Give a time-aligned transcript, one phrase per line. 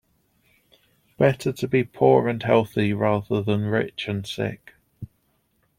[1.19, 4.73] Better to be poor and healthy rather than rich and sick.